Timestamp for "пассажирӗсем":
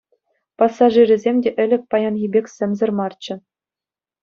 0.57-1.35